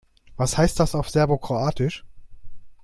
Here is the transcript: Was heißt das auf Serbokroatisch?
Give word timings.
Was 0.35 0.57
heißt 0.57 0.79
das 0.79 0.95
auf 0.95 1.11
Serbokroatisch? 1.11 2.03